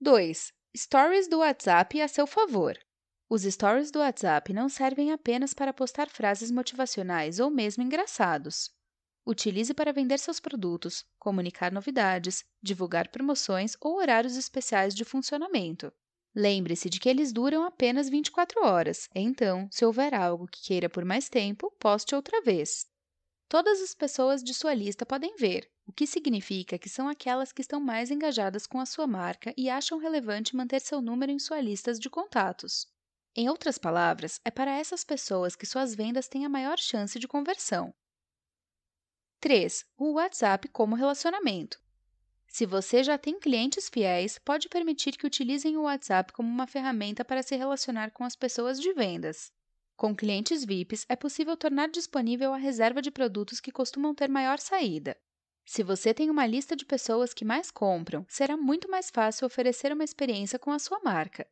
2. 0.00 0.52
Stories 0.74 1.28
do 1.28 1.38
WhatsApp 1.40 2.00
a 2.00 2.08
seu 2.08 2.26
favor. 2.26 2.78
Os 3.28 3.42
stories 3.42 3.90
do 3.90 3.98
WhatsApp 3.98 4.52
não 4.52 4.68
servem 4.68 5.12
apenas 5.12 5.52
para 5.52 5.74
postar 5.74 6.08
frases 6.08 6.50
motivacionais 6.50 7.38
ou 7.38 7.50
mesmo 7.50 7.82
engraçados. 7.82 8.70
Utilize 9.30 9.72
para 9.72 9.92
vender 9.92 10.18
seus 10.18 10.40
produtos, 10.40 11.04
comunicar 11.16 11.70
novidades, 11.70 12.44
divulgar 12.60 13.06
promoções 13.12 13.76
ou 13.80 13.98
horários 13.98 14.36
especiais 14.36 14.92
de 14.92 15.04
funcionamento. 15.04 15.92
Lembre-se 16.34 16.90
de 16.90 16.98
que 16.98 17.08
eles 17.08 17.32
duram 17.32 17.62
apenas 17.62 18.08
24 18.08 18.66
horas, 18.66 19.08
então, 19.14 19.68
se 19.70 19.84
houver 19.84 20.14
algo 20.14 20.48
que 20.48 20.60
queira 20.60 20.88
por 20.90 21.04
mais 21.04 21.28
tempo, 21.28 21.70
poste 21.78 22.12
outra 22.12 22.42
vez. 22.42 22.88
Todas 23.48 23.80
as 23.80 23.94
pessoas 23.94 24.42
de 24.42 24.52
sua 24.52 24.74
lista 24.74 25.06
podem 25.06 25.36
ver, 25.36 25.70
o 25.86 25.92
que 25.92 26.08
significa 26.08 26.76
que 26.76 26.88
são 26.88 27.08
aquelas 27.08 27.52
que 27.52 27.62
estão 27.62 27.78
mais 27.78 28.10
engajadas 28.10 28.66
com 28.66 28.80
a 28.80 28.86
sua 28.86 29.06
marca 29.06 29.54
e 29.56 29.70
acham 29.70 30.00
relevante 30.00 30.56
manter 30.56 30.80
seu 30.80 31.00
número 31.00 31.30
em 31.30 31.38
sua 31.38 31.60
lista 31.60 31.94
de 31.94 32.10
contatos. 32.10 32.84
Em 33.36 33.48
outras 33.48 33.78
palavras, 33.78 34.40
é 34.44 34.50
para 34.50 34.76
essas 34.76 35.04
pessoas 35.04 35.54
que 35.54 35.66
suas 35.66 35.94
vendas 35.94 36.26
têm 36.26 36.44
a 36.44 36.48
maior 36.48 36.78
chance 36.78 37.16
de 37.16 37.28
conversão. 37.28 37.94
3. 39.42 39.86
O 39.96 40.12
WhatsApp 40.12 40.68
como 40.68 40.94
relacionamento. 40.94 41.80
Se 42.46 42.66
você 42.66 43.02
já 43.02 43.16
tem 43.16 43.40
clientes 43.40 43.88
fiéis, 43.88 44.38
pode 44.38 44.68
permitir 44.68 45.16
que 45.16 45.26
utilizem 45.26 45.78
o 45.78 45.84
WhatsApp 45.84 46.30
como 46.34 46.46
uma 46.46 46.66
ferramenta 46.66 47.24
para 47.24 47.42
se 47.42 47.56
relacionar 47.56 48.10
com 48.10 48.22
as 48.22 48.36
pessoas 48.36 48.78
de 48.78 48.92
vendas. 48.92 49.50
Com 49.96 50.14
clientes 50.14 50.62
VIPs, 50.62 51.06
é 51.08 51.16
possível 51.16 51.56
tornar 51.56 51.88
disponível 51.88 52.52
a 52.52 52.58
reserva 52.58 53.00
de 53.00 53.10
produtos 53.10 53.60
que 53.60 53.72
costumam 53.72 54.14
ter 54.14 54.28
maior 54.28 54.58
saída. 54.58 55.16
Se 55.64 55.82
você 55.82 56.12
tem 56.12 56.28
uma 56.28 56.46
lista 56.46 56.76
de 56.76 56.84
pessoas 56.84 57.32
que 57.32 57.42
mais 57.44 57.70
compram, 57.70 58.26
será 58.28 58.58
muito 58.58 58.90
mais 58.90 59.08
fácil 59.08 59.46
oferecer 59.46 59.90
uma 59.90 60.04
experiência 60.04 60.58
com 60.58 60.70
a 60.70 60.78
sua 60.78 61.00
marca. 61.02 61.46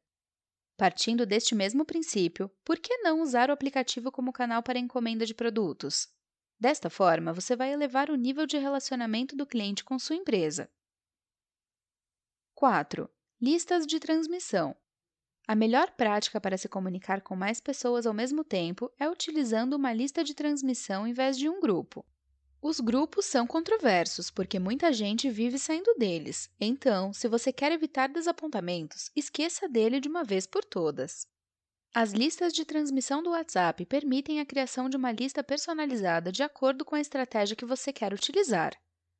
Partindo 0.76 1.24
deste 1.24 1.54
mesmo 1.54 1.86
princípio, 1.86 2.50
por 2.62 2.78
que 2.78 2.98
não 2.98 3.22
usar 3.22 3.48
o 3.48 3.52
aplicativo 3.54 4.12
como 4.12 4.30
canal 4.30 4.62
para 4.62 4.78
encomenda 4.78 5.24
de 5.24 5.32
produtos? 5.32 6.06
Desta 6.60 6.90
forma, 6.90 7.32
você 7.32 7.54
vai 7.54 7.72
elevar 7.72 8.10
o 8.10 8.16
nível 8.16 8.46
de 8.46 8.58
relacionamento 8.58 9.36
do 9.36 9.46
cliente 9.46 9.84
com 9.84 9.98
sua 9.98 10.16
empresa. 10.16 10.68
4. 12.54 13.08
Listas 13.40 13.86
de 13.86 14.00
transmissão. 14.00 14.76
A 15.46 15.54
melhor 15.54 15.92
prática 15.92 16.40
para 16.40 16.58
se 16.58 16.68
comunicar 16.68 17.20
com 17.22 17.36
mais 17.36 17.60
pessoas 17.60 18.04
ao 18.04 18.12
mesmo 18.12 18.42
tempo 18.42 18.90
é 18.98 19.08
utilizando 19.08 19.74
uma 19.74 19.92
lista 19.92 20.24
de 20.24 20.34
transmissão 20.34 21.06
em 21.06 21.12
vez 21.12 21.38
de 21.38 21.48
um 21.48 21.60
grupo. 21.60 22.04
Os 22.60 22.80
grupos 22.80 23.26
são 23.26 23.46
controversos 23.46 24.28
porque 24.28 24.58
muita 24.58 24.92
gente 24.92 25.30
vive 25.30 25.58
saindo 25.58 25.94
deles. 25.94 26.50
Então, 26.60 27.12
se 27.12 27.28
você 27.28 27.52
quer 27.52 27.70
evitar 27.70 28.08
desapontamentos, 28.08 29.12
esqueça 29.14 29.68
dele 29.68 30.00
de 30.00 30.08
uma 30.08 30.24
vez 30.24 30.44
por 30.44 30.64
todas. 30.64 31.24
As 31.94 32.12
listas 32.12 32.52
de 32.52 32.64
transmissão 32.64 33.22
do 33.22 33.30
WhatsApp 33.30 33.84
permitem 33.86 34.40
a 34.40 34.46
criação 34.46 34.88
de 34.88 34.96
uma 34.96 35.10
lista 35.10 35.42
personalizada 35.42 36.30
de 36.30 36.42
acordo 36.42 36.84
com 36.84 36.94
a 36.94 37.00
estratégia 37.00 37.56
que 37.56 37.64
você 37.64 37.92
quer 37.92 38.12
utilizar. 38.12 38.78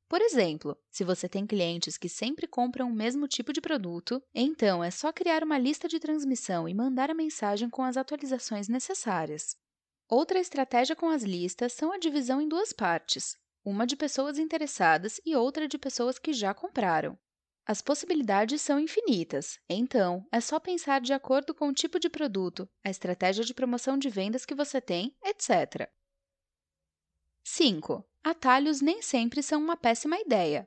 Por 0.08 0.22
exemplo, 0.22 0.76
se 0.90 1.04
você 1.04 1.28
tem 1.28 1.46
clientes 1.46 1.98
que 1.98 2.08
sempre 2.08 2.46
compram 2.46 2.88
o 2.88 2.94
mesmo 2.94 3.26
tipo 3.26 3.52
de 3.52 3.60
produto, 3.60 4.22
então 4.34 4.82
é 4.82 4.90
só 4.90 5.12
criar 5.12 5.42
uma 5.42 5.58
lista 5.58 5.88
de 5.88 5.98
transmissão 5.98 6.68
e 6.68 6.74
mandar 6.74 7.10
a 7.10 7.14
mensagem 7.14 7.68
com 7.68 7.82
as 7.82 7.96
atualizações 7.96 8.68
necessárias. 8.68 9.56
Outra 10.08 10.38
estratégia 10.38 10.96
com 10.96 11.08
as 11.08 11.22
listas 11.22 11.74
são 11.74 11.92
a 11.92 11.98
divisão 11.98 12.40
em 12.40 12.48
duas 12.48 12.72
partes, 12.72 13.36
uma 13.64 13.86
de 13.86 13.96
pessoas 13.96 14.38
interessadas 14.38 15.20
e 15.26 15.36
outra 15.36 15.68
de 15.68 15.76
pessoas 15.76 16.18
que 16.18 16.32
já 16.32 16.54
compraram. 16.54 17.18
As 17.70 17.82
possibilidades 17.82 18.62
são 18.62 18.80
infinitas, 18.80 19.60
então 19.68 20.26
é 20.32 20.40
só 20.40 20.58
pensar 20.58 21.02
de 21.02 21.12
acordo 21.12 21.54
com 21.54 21.68
o 21.68 21.74
tipo 21.74 22.00
de 22.00 22.08
produto, 22.08 22.66
a 22.82 22.88
estratégia 22.88 23.44
de 23.44 23.52
promoção 23.52 23.98
de 23.98 24.08
vendas 24.08 24.46
que 24.46 24.54
você 24.54 24.80
tem, 24.80 25.14
etc. 25.22 25.86
5. 27.44 28.02
Atalhos 28.24 28.80
nem 28.80 29.02
sempre 29.02 29.42
são 29.42 29.60
uma 29.60 29.76
péssima 29.76 30.18
ideia. 30.18 30.66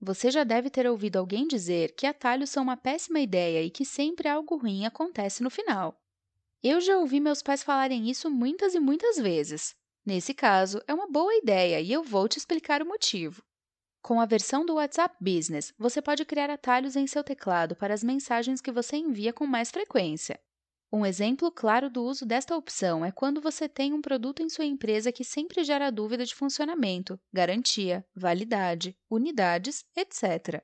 Você 0.00 0.30
já 0.30 0.44
deve 0.44 0.70
ter 0.70 0.86
ouvido 0.86 1.16
alguém 1.16 1.48
dizer 1.48 1.96
que 1.96 2.06
atalhos 2.06 2.50
são 2.50 2.62
uma 2.62 2.76
péssima 2.76 3.18
ideia 3.18 3.64
e 3.64 3.68
que 3.68 3.84
sempre 3.84 4.28
algo 4.28 4.56
ruim 4.56 4.86
acontece 4.86 5.42
no 5.42 5.50
final. 5.50 6.00
Eu 6.62 6.80
já 6.80 6.96
ouvi 6.96 7.18
meus 7.18 7.42
pais 7.42 7.64
falarem 7.64 8.08
isso 8.08 8.30
muitas 8.30 8.72
e 8.72 8.78
muitas 8.78 9.16
vezes. 9.16 9.74
Nesse 10.04 10.32
caso, 10.32 10.80
é 10.86 10.94
uma 10.94 11.10
boa 11.10 11.34
ideia 11.34 11.80
e 11.80 11.92
eu 11.92 12.04
vou 12.04 12.28
te 12.28 12.38
explicar 12.38 12.82
o 12.82 12.86
motivo. 12.86 13.42
Com 14.06 14.20
a 14.20 14.24
versão 14.24 14.64
do 14.64 14.74
WhatsApp 14.74 15.16
Business, 15.20 15.74
você 15.76 16.00
pode 16.00 16.24
criar 16.24 16.48
atalhos 16.48 16.94
em 16.94 17.08
seu 17.08 17.24
teclado 17.24 17.74
para 17.74 17.92
as 17.92 18.04
mensagens 18.04 18.60
que 18.60 18.70
você 18.70 18.96
envia 18.96 19.32
com 19.32 19.44
mais 19.44 19.68
frequência. 19.68 20.38
Um 20.92 21.04
exemplo 21.04 21.50
claro 21.50 21.90
do 21.90 22.04
uso 22.04 22.24
desta 22.24 22.56
opção 22.56 23.04
é 23.04 23.10
quando 23.10 23.40
você 23.40 23.68
tem 23.68 23.92
um 23.92 24.00
produto 24.00 24.44
em 24.44 24.48
sua 24.48 24.64
empresa 24.64 25.10
que 25.10 25.24
sempre 25.24 25.64
gera 25.64 25.90
dúvida 25.90 26.24
de 26.24 26.36
funcionamento, 26.36 27.18
garantia, 27.32 28.06
validade, 28.14 28.96
unidades, 29.10 29.84
etc. 29.96 30.62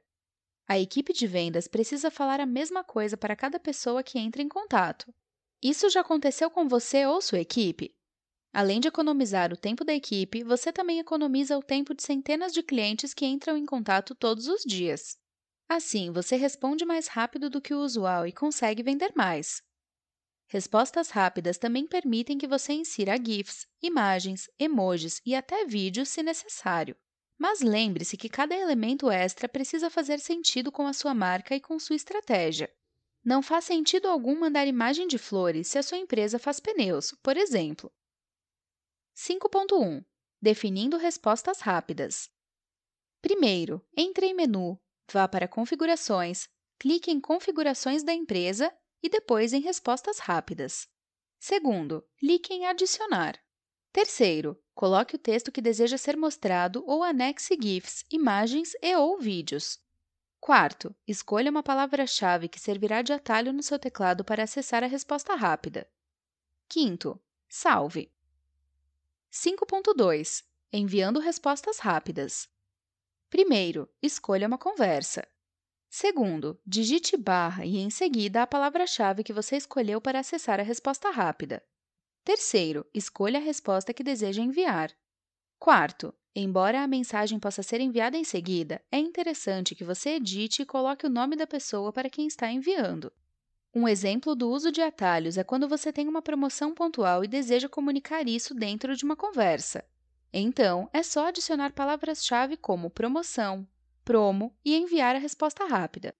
A 0.68 0.78
equipe 0.78 1.12
de 1.12 1.26
vendas 1.26 1.66
precisa 1.66 2.12
falar 2.12 2.38
a 2.38 2.46
mesma 2.46 2.84
coisa 2.84 3.16
para 3.16 3.34
cada 3.34 3.58
pessoa 3.58 4.04
que 4.04 4.20
entra 4.20 4.40
em 4.40 4.48
contato. 4.48 5.12
Isso 5.60 5.90
já 5.90 6.02
aconteceu 6.02 6.48
com 6.48 6.68
você 6.68 7.04
ou 7.06 7.20
sua 7.20 7.40
equipe? 7.40 7.92
Além 8.52 8.80
de 8.80 8.88
economizar 8.88 9.50
o 9.50 9.56
tempo 9.56 9.82
da 9.82 9.94
equipe, 9.94 10.44
você 10.44 10.70
também 10.70 10.98
economiza 10.98 11.56
o 11.56 11.62
tempo 11.62 11.94
de 11.94 12.02
centenas 12.02 12.52
de 12.52 12.62
clientes 12.62 13.14
que 13.14 13.24
entram 13.24 13.56
em 13.56 13.64
contato 13.64 14.14
todos 14.14 14.46
os 14.46 14.62
dias. 14.62 15.16
Assim, 15.66 16.12
você 16.12 16.36
responde 16.36 16.84
mais 16.84 17.08
rápido 17.08 17.48
do 17.48 17.62
que 17.62 17.72
o 17.72 17.80
usual 17.80 18.26
e 18.26 18.32
consegue 18.32 18.82
vender 18.82 19.10
mais. 19.16 19.62
Respostas 20.48 21.08
rápidas 21.08 21.56
também 21.56 21.86
permitem 21.86 22.36
que 22.36 22.46
você 22.46 22.74
insira 22.74 23.16
GIFs, 23.16 23.66
imagens, 23.80 24.50
emojis 24.58 25.18
e 25.24 25.34
até 25.34 25.64
vídeos 25.64 26.10
se 26.10 26.22
necessário. 26.22 26.94
Mas 27.38 27.62
lembre-se 27.62 28.18
que 28.18 28.28
cada 28.28 28.54
elemento 28.54 29.10
extra 29.10 29.48
precisa 29.48 29.88
fazer 29.88 30.20
sentido 30.20 30.70
com 30.70 30.86
a 30.86 30.92
sua 30.92 31.14
marca 31.14 31.56
e 31.56 31.60
com 31.60 31.78
sua 31.78 31.96
estratégia. 31.96 32.70
Não 33.24 33.40
faz 33.40 33.64
sentido 33.64 34.08
algum 34.08 34.38
mandar 34.38 34.66
imagem 34.66 35.08
de 35.08 35.16
flores 35.16 35.68
se 35.68 35.78
a 35.78 35.82
sua 35.82 35.96
empresa 35.96 36.38
faz 36.38 36.60
pneus, 36.60 37.12
por 37.22 37.38
exemplo. 37.38 37.90
5.1 39.14 40.04
Definindo 40.40 40.96
respostas 40.96 41.60
rápidas. 41.60 42.30
Primeiro, 43.20 43.86
entre 43.96 44.26
em 44.26 44.34
menu, 44.34 44.80
vá 45.10 45.28
para 45.28 45.46
Configurações, 45.46 46.48
clique 46.78 47.10
em 47.10 47.20
Configurações 47.20 48.02
da 48.02 48.12
empresa 48.12 48.72
e 49.02 49.08
depois 49.08 49.52
em 49.52 49.60
Respostas 49.60 50.18
rápidas. 50.18 50.88
Segundo, 51.38 52.04
clique 52.18 52.52
em 52.54 52.66
Adicionar. 52.66 53.38
Terceiro, 53.92 54.60
coloque 54.74 55.14
o 55.14 55.18
texto 55.18 55.52
que 55.52 55.60
deseja 55.60 55.98
ser 55.98 56.16
mostrado 56.16 56.82
ou 56.86 57.02
anexe 57.04 57.56
GIFs, 57.60 58.04
imagens 58.10 58.72
e 58.80 58.96
ou 58.96 59.18
vídeos. 59.18 59.78
Quarto, 60.40 60.96
escolha 61.06 61.50
uma 61.50 61.62
palavra-chave 61.62 62.48
que 62.48 62.58
servirá 62.58 63.02
de 63.02 63.12
atalho 63.12 63.52
no 63.52 63.62
seu 63.62 63.78
teclado 63.78 64.24
para 64.24 64.42
acessar 64.42 64.82
a 64.82 64.88
resposta 64.88 65.36
rápida. 65.36 65.88
Quinto, 66.68 67.20
salve. 67.48 68.10
5.2 69.34 70.44
Enviando 70.70 71.18
respostas 71.18 71.78
rápidas. 71.78 72.50
Primeiro, 73.30 73.88
escolha 74.02 74.46
uma 74.46 74.58
conversa. 74.58 75.26
Segundo, 75.88 76.60
digite 76.66 77.16
barra 77.16 77.64
e, 77.64 77.78
em 77.78 77.88
seguida, 77.88 78.42
a 78.42 78.46
palavra-chave 78.46 79.24
que 79.24 79.32
você 79.32 79.56
escolheu 79.56 80.02
para 80.02 80.20
acessar 80.20 80.60
a 80.60 80.62
resposta 80.62 81.08
rápida. 81.10 81.64
Terceiro, 82.22 82.86
escolha 82.92 83.38
a 83.38 83.42
resposta 83.42 83.94
que 83.94 84.04
deseja 84.04 84.42
enviar. 84.42 84.94
Quarto, 85.58 86.14
Embora 86.34 86.82
a 86.82 86.86
mensagem 86.86 87.38
possa 87.38 87.62
ser 87.62 87.80
enviada 87.80 88.18
em 88.18 88.24
seguida, 88.24 88.82
é 88.90 88.98
interessante 88.98 89.74
que 89.74 89.84
você 89.84 90.10
edite 90.16 90.62
e 90.62 90.66
coloque 90.66 91.06
o 91.06 91.10
nome 91.10 91.36
da 91.36 91.46
pessoa 91.46 91.90
para 91.90 92.08
quem 92.08 92.26
está 92.26 92.50
enviando. 92.50 93.12
Um 93.74 93.88
exemplo 93.88 94.34
do 94.34 94.50
uso 94.50 94.70
de 94.70 94.82
atalhos 94.82 95.38
é 95.38 95.44
quando 95.44 95.66
você 95.66 95.90
tem 95.90 96.06
uma 96.06 96.20
promoção 96.20 96.74
pontual 96.74 97.24
e 97.24 97.28
deseja 97.28 97.70
comunicar 97.70 98.28
isso 98.28 98.54
dentro 98.54 98.94
de 98.94 99.02
uma 99.02 99.16
conversa. 99.16 99.82
Então, 100.30 100.90
é 100.92 101.02
só 101.02 101.28
adicionar 101.28 101.72
palavras-chave 101.72 102.58
como 102.58 102.90
promoção, 102.90 103.66
promo 104.04 104.54
e 104.62 104.76
enviar 104.76 105.16
a 105.16 105.18
resposta 105.18 105.64
rápida. 105.64 106.14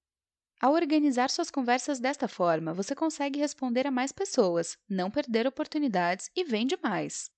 Ao 0.62 0.72
organizar 0.72 1.28
suas 1.28 1.50
conversas 1.50 2.00
desta 2.00 2.26
forma, 2.26 2.72
você 2.72 2.94
consegue 2.94 3.38
responder 3.38 3.86
a 3.86 3.90
mais 3.90 4.12
pessoas, 4.12 4.78
não 4.88 5.10
perder 5.10 5.46
oportunidades 5.46 6.30
e 6.34 6.44
vende 6.44 6.78
mais. 6.82 7.30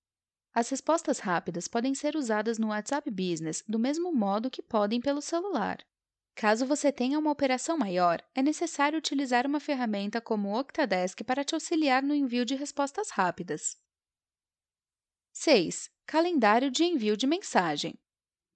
As 0.52 0.68
respostas 0.68 1.18
rápidas 1.18 1.66
podem 1.66 1.92
ser 1.92 2.14
usadas 2.14 2.56
no 2.56 2.68
WhatsApp 2.68 3.10
Business 3.10 3.64
do 3.66 3.80
mesmo 3.80 4.14
modo 4.14 4.50
que 4.50 4.62
podem 4.62 5.00
pelo 5.00 5.20
celular. 5.20 5.78
Caso 6.34 6.66
você 6.66 6.90
tenha 6.90 7.18
uma 7.18 7.30
operação 7.30 7.78
maior, 7.78 8.20
é 8.34 8.42
necessário 8.42 8.98
utilizar 8.98 9.46
uma 9.46 9.60
ferramenta 9.60 10.20
como 10.20 10.48
o 10.48 10.58
Octadesk 10.58 11.22
para 11.22 11.44
te 11.44 11.54
auxiliar 11.54 12.02
no 12.02 12.14
envio 12.14 12.44
de 12.44 12.56
respostas 12.56 13.10
rápidas. 13.10 13.78
6. 15.32 15.90
Calendário 16.06 16.70
de 16.70 16.84
envio 16.84 17.16
de 17.16 17.26
mensagem. 17.26 17.94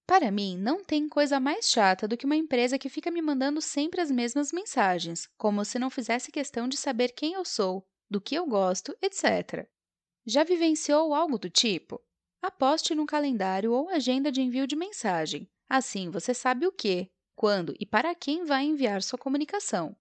Para 0.06 0.30
mim, 0.30 0.56
não 0.56 0.82
tem 0.82 1.08
coisa 1.08 1.38
mais 1.38 1.68
chata 1.68 2.08
do 2.08 2.16
que 2.16 2.24
uma 2.24 2.34
empresa 2.34 2.78
que 2.78 2.88
fica 2.88 3.10
me 3.10 3.22
mandando 3.22 3.60
sempre 3.60 4.00
as 4.00 4.10
mesmas 4.10 4.52
mensagens, 4.52 5.28
como 5.36 5.64
se 5.64 5.78
não 5.78 5.90
fizesse 5.90 6.32
questão 6.32 6.66
de 6.66 6.76
saber 6.76 7.12
quem 7.12 7.34
eu 7.34 7.44
sou, 7.44 7.86
do 8.10 8.20
que 8.20 8.34
eu 8.34 8.46
gosto, 8.46 8.96
etc. 9.02 9.68
Já 10.26 10.42
vivenciou 10.42 11.14
algo 11.14 11.38
do 11.38 11.50
tipo? 11.50 12.02
Aposte 12.42 12.94
num 12.94 13.06
calendário 13.06 13.72
ou 13.72 13.88
agenda 13.88 14.32
de 14.32 14.40
envio 14.40 14.66
de 14.66 14.74
mensagem. 14.74 15.48
Assim 15.68 16.10
você 16.10 16.32
sabe 16.32 16.66
o 16.66 16.72
que, 16.72 17.10
quando 17.38 17.72
e 17.78 17.86
para 17.86 18.16
quem 18.16 18.44
vai 18.44 18.64
enviar 18.64 19.00
sua 19.00 19.16
comunicação. 19.16 19.96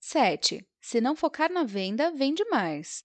7. 0.00 0.68
Se 0.80 1.00
não 1.00 1.14
focar 1.14 1.52
na 1.52 1.62
venda, 1.62 2.10
vende 2.10 2.44
mais. 2.46 3.04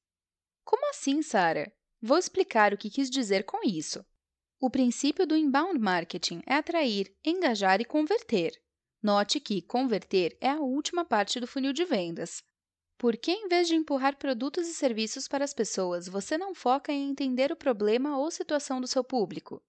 Como 0.63 0.89
assim, 0.89 1.21
Sara? 1.21 1.71
Vou 2.01 2.17
explicar 2.17 2.73
o 2.73 2.77
que 2.77 2.89
quis 2.89 3.11
dizer 3.11 3.43
com 3.43 3.59
isso. 3.63 4.03
O 4.59 4.71
princípio 4.71 5.27
do 5.27 5.37
inbound 5.37 5.77
marketing 5.77 6.41
é 6.47 6.55
atrair, 6.55 7.15
engajar 7.23 7.79
e 7.79 7.85
converter. 7.85 8.59
Note 9.03 9.39
que 9.39 9.61
converter 9.61 10.35
é 10.41 10.49
a 10.49 10.59
última 10.59 11.05
parte 11.05 11.39
do 11.39 11.45
funil 11.45 11.73
de 11.73 11.85
vendas. 11.85 12.43
Por 12.97 13.15
que, 13.17 13.33
em 13.33 13.47
vez 13.47 13.67
de 13.67 13.75
empurrar 13.75 14.17
produtos 14.17 14.67
e 14.67 14.73
serviços 14.73 15.27
para 15.27 15.45
as 15.45 15.53
pessoas, 15.53 16.07
você 16.07 16.39
não 16.39 16.55
foca 16.55 16.91
em 16.91 17.11
entender 17.11 17.51
o 17.51 17.55
problema 17.55 18.17
ou 18.17 18.31
situação 18.31 18.81
do 18.81 18.87
seu 18.87 19.03
público? 19.03 19.61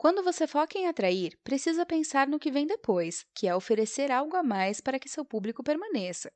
Quando 0.00 0.22
você 0.22 0.46
foca 0.46 0.78
em 0.78 0.86
atrair, 0.86 1.38
precisa 1.44 1.84
pensar 1.84 2.26
no 2.26 2.38
que 2.38 2.50
vem 2.50 2.66
depois, 2.66 3.26
que 3.34 3.46
é 3.46 3.54
oferecer 3.54 4.10
algo 4.10 4.34
a 4.34 4.42
mais 4.42 4.80
para 4.80 4.98
que 4.98 5.10
seu 5.10 5.26
público 5.26 5.62
permaneça. 5.62 6.32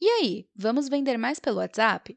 E 0.00 0.08
aí, 0.08 0.48
vamos 0.54 0.88
vender 0.88 1.18
mais 1.18 1.40
pelo 1.40 1.56
WhatsApp? 1.56 2.16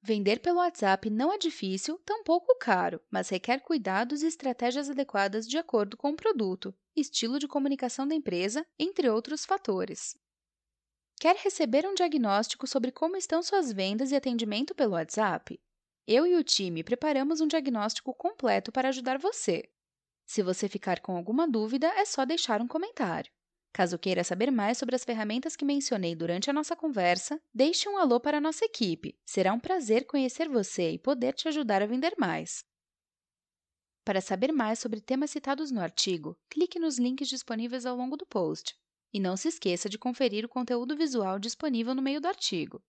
Vender 0.00 0.38
pelo 0.38 0.58
WhatsApp 0.58 1.10
não 1.10 1.32
é 1.32 1.38
difícil, 1.38 1.98
tampouco 2.04 2.56
caro, 2.56 3.00
mas 3.10 3.28
requer 3.30 3.62
cuidados 3.62 4.22
e 4.22 4.28
estratégias 4.28 4.88
adequadas 4.88 5.48
de 5.48 5.58
acordo 5.58 5.96
com 5.96 6.10
o 6.10 6.16
produto, 6.16 6.72
estilo 6.94 7.40
de 7.40 7.48
comunicação 7.48 8.06
da 8.06 8.14
empresa, 8.14 8.64
entre 8.78 9.10
outros 9.10 9.44
fatores. 9.44 10.16
Quer 11.18 11.34
receber 11.34 11.84
um 11.84 11.94
diagnóstico 11.94 12.64
sobre 12.68 12.92
como 12.92 13.16
estão 13.16 13.42
suas 13.42 13.72
vendas 13.72 14.12
e 14.12 14.14
atendimento 14.14 14.72
pelo 14.72 14.92
WhatsApp? 14.92 15.60
Eu 16.06 16.26
e 16.26 16.36
o 16.36 16.44
time 16.44 16.84
preparamos 16.84 17.40
um 17.40 17.46
diagnóstico 17.46 18.12
completo 18.12 18.70
para 18.70 18.90
ajudar 18.90 19.18
você. 19.18 19.70
Se 20.26 20.42
você 20.42 20.68
ficar 20.68 21.00
com 21.00 21.16
alguma 21.16 21.48
dúvida, 21.48 21.86
é 21.96 22.04
só 22.04 22.26
deixar 22.26 22.60
um 22.60 22.68
comentário. 22.68 23.32
Caso 23.72 23.98
queira 23.98 24.22
saber 24.22 24.50
mais 24.50 24.76
sobre 24.76 24.94
as 24.94 25.02
ferramentas 25.02 25.56
que 25.56 25.64
mencionei 25.64 26.14
durante 26.14 26.50
a 26.50 26.52
nossa 26.52 26.76
conversa, 26.76 27.40
deixe 27.54 27.88
um 27.88 27.96
alô 27.96 28.20
para 28.20 28.36
a 28.36 28.40
nossa 28.40 28.66
equipe. 28.66 29.18
Será 29.24 29.54
um 29.54 29.58
prazer 29.58 30.06
conhecer 30.06 30.46
você 30.46 30.90
e 30.90 30.98
poder 30.98 31.32
te 31.32 31.48
ajudar 31.48 31.82
a 31.82 31.86
vender 31.86 32.14
mais. 32.18 32.64
Para 34.04 34.20
saber 34.20 34.52
mais 34.52 34.78
sobre 34.78 35.00
temas 35.00 35.30
citados 35.30 35.70
no 35.70 35.80
artigo, 35.80 36.38
clique 36.50 36.78
nos 36.78 36.98
links 36.98 37.28
disponíveis 37.28 37.86
ao 37.86 37.96
longo 37.96 38.18
do 38.18 38.26
post. 38.26 38.76
E 39.10 39.18
não 39.18 39.38
se 39.38 39.48
esqueça 39.48 39.88
de 39.88 39.98
conferir 39.98 40.44
o 40.44 40.50
conteúdo 40.50 40.94
visual 40.94 41.38
disponível 41.38 41.94
no 41.94 42.02
meio 42.02 42.20
do 42.20 42.28
artigo. 42.28 42.82